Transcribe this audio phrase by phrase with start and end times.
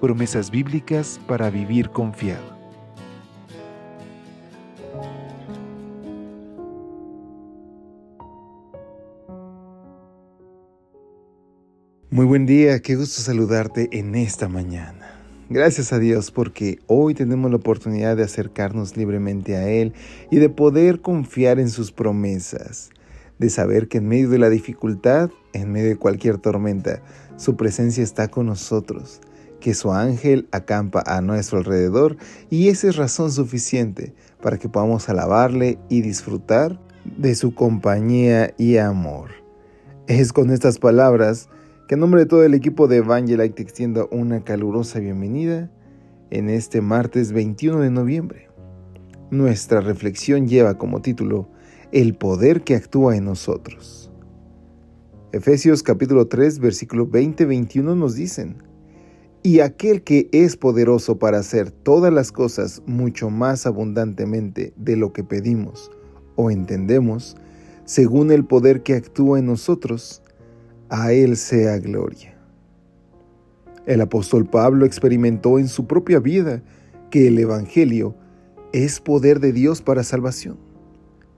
[0.00, 2.58] Promesas bíblicas para vivir confiado.
[12.10, 15.20] Muy buen día, qué gusto saludarte en esta mañana.
[15.50, 19.92] Gracias a Dios porque hoy tenemos la oportunidad de acercarnos libremente a Él
[20.30, 22.88] y de poder confiar en sus promesas,
[23.38, 27.02] de saber que en medio de la dificultad, en medio de cualquier tormenta,
[27.36, 29.20] su presencia está con nosotros,
[29.60, 32.16] que su ángel acampa a nuestro alrededor
[32.48, 38.78] y esa es razón suficiente para que podamos alabarle y disfrutar de su compañía y
[38.78, 39.30] amor.
[40.06, 41.48] Es con estas palabras
[41.86, 45.70] que en nombre de todo el equipo de Evangelite te extiendo una calurosa bienvenida
[46.30, 48.48] en este martes 21 de noviembre.
[49.30, 51.48] Nuestra reflexión lleva como título
[51.92, 54.10] El poder que actúa en nosotros.
[55.32, 58.69] Efesios capítulo 3 versículo 20-21 nos dicen,
[59.42, 65.14] Y aquel que es poderoso para hacer todas las cosas mucho más abundantemente de lo
[65.14, 65.90] que pedimos
[66.36, 67.36] o entendemos,
[67.86, 70.22] según el poder que actúa en nosotros,
[70.90, 72.36] a Él sea gloria.
[73.86, 76.62] El apóstol Pablo experimentó en su propia vida
[77.10, 78.14] que el Evangelio
[78.72, 80.58] es poder de Dios para salvación.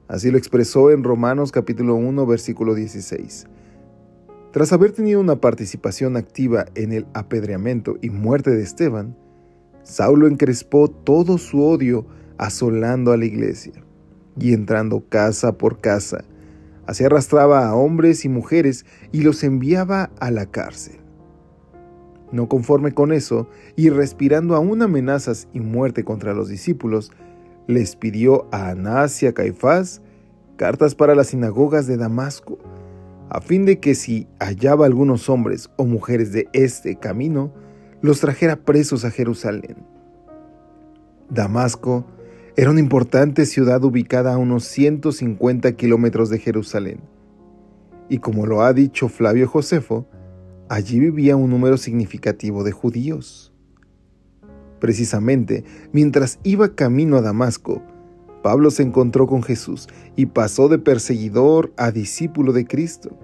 [0.08, 3.47] Así lo expresó en Romanos capítulo 1 versículo 16.
[4.53, 9.17] Tras haber tenido una participación activa en el apedreamiento y muerte de Esteban,
[9.83, 12.06] Saulo encrespó todo su odio
[12.39, 13.73] asolando a la iglesia
[14.39, 16.24] y entrando casa por casa
[16.86, 20.96] Así arrastraba a hombres y mujeres y los enviaba a la cárcel.
[22.33, 27.13] No conforme con eso, y respirando aún amenazas y muerte contra los discípulos,
[27.67, 30.02] les pidió a Anás y a Caifás
[30.57, 32.58] cartas para las sinagogas de Damasco,
[33.33, 37.51] a fin de que si hallaba algunos hombres o mujeres de este camino,
[38.03, 39.87] los trajera presos a Jerusalén.
[41.31, 42.05] Damasco
[42.57, 47.01] era una importante ciudad ubicada a unos 150 kilómetros de Jerusalén.
[48.11, 50.07] Y como lo ha dicho Flavio Josefo,
[50.69, 53.55] allí vivía un número significativo de judíos.
[54.79, 57.83] Precisamente, mientras iba camino a Damasco,
[58.42, 63.17] Pablo se encontró con Jesús y pasó de perseguidor a discípulo de Cristo,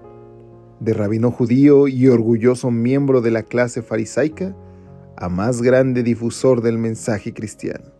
[0.79, 4.55] de rabino judío y orgulloso miembro de la clase farisaica,
[5.17, 7.91] a más grande difusor del mensaje cristiano.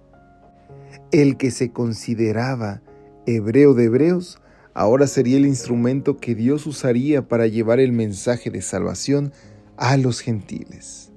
[1.12, 2.82] El que se consideraba
[3.26, 4.40] hebreo de hebreos,
[4.74, 9.34] ahora sería el instrumento que Dios usaría para llevar el mensaje de salvación
[9.76, 11.12] a los gentiles.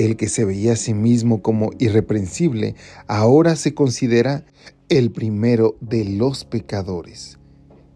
[0.00, 2.74] El que se veía a sí mismo como irreprensible,
[3.06, 4.46] ahora se considera
[4.88, 7.38] el primero de los pecadores.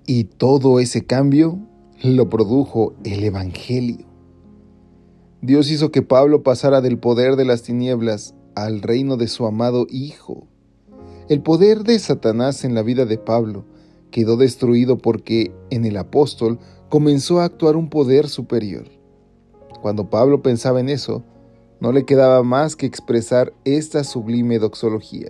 [0.06, 1.58] Y todo ese cambio
[2.02, 4.06] lo produjo el Evangelio.
[5.40, 9.86] Dios hizo que Pablo pasara del poder de las tinieblas al reino de su amado
[9.88, 10.46] Hijo
[11.26, 13.64] el poder de Satanás en la vida de Pablo
[14.10, 16.58] quedó destruido porque en el apóstol
[16.90, 18.84] comenzó a actuar un poder superior.
[19.80, 21.24] Cuando Pablo pensaba en eso,
[21.84, 25.28] no le quedaba más que expresar esta sublime doxología.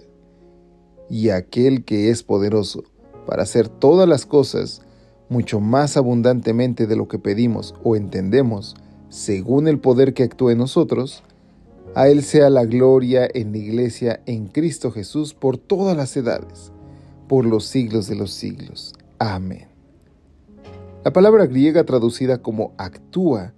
[1.10, 2.84] Y aquel que es poderoso
[3.26, 4.80] para hacer todas las cosas
[5.28, 8.76] mucho más abundantemente de lo que pedimos o entendemos,
[9.08, 11.24] según el poder que actúa en nosotros,
[11.96, 16.70] a Él sea la gloria en la iglesia en Cristo Jesús por todas las edades,
[17.26, 18.94] por los siglos de los siglos.
[19.18, 19.66] Amén.
[21.04, 23.54] La palabra griega traducida como actúa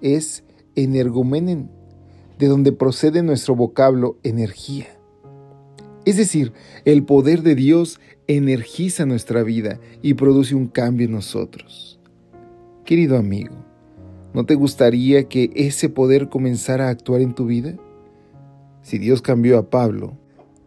[0.00, 0.44] es
[0.76, 1.70] energumenen,
[2.38, 4.86] de donde procede nuestro vocablo energía.
[6.04, 6.52] Es decir,
[6.84, 11.98] el poder de Dios energiza nuestra vida y produce un cambio en nosotros.
[12.84, 13.66] Querido amigo,
[14.36, 17.74] ¿No te gustaría que ese poder comenzara a actuar en tu vida?
[18.82, 20.18] Si Dios cambió a Pablo,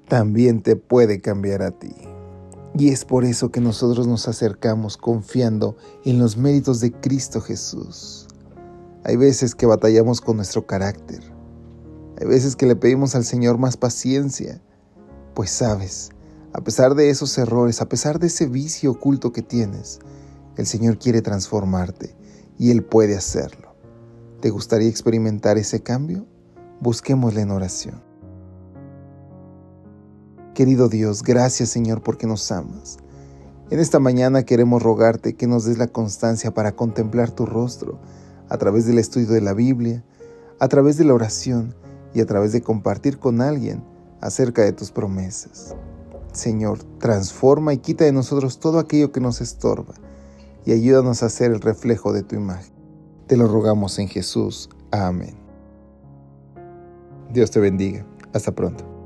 [0.07, 1.93] también te puede cambiar a ti.
[2.75, 8.25] Y es por eso que nosotros nos acercamos confiando en los méritos de Cristo Jesús.
[9.03, 11.21] Hay veces que batallamos con nuestro carácter.
[12.19, 14.61] Hay veces que le pedimos al Señor más paciencia.
[15.33, 16.09] Pues sabes,
[16.51, 19.99] a pesar de esos errores, a pesar de ese vicio oculto que tienes,
[20.57, 22.13] el Señor quiere transformarte
[22.57, 23.73] y Él puede hacerlo.
[24.41, 26.25] ¿Te gustaría experimentar ese cambio?
[26.81, 28.03] Busquémosle en oración.
[30.53, 32.97] Querido Dios, gracias Señor porque nos amas.
[33.69, 37.97] En esta mañana queremos rogarte que nos des la constancia para contemplar tu rostro
[38.49, 40.03] a través del estudio de la Biblia,
[40.59, 41.75] a través de la oración
[42.13, 43.83] y a través de compartir con alguien
[44.21, 45.75] acerca de tus promesas.
[46.33, 49.93] Señor, transforma y quita de nosotros todo aquello que nos estorba
[50.65, 52.73] y ayúdanos a ser el reflejo de tu imagen.
[53.27, 54.69] Te lo rogamos en Jesús.
[54.91, 55.35] Amén.
[57.31, 58.05] Dios te bendiga.
[58.33, 58.98] Hasta pronto.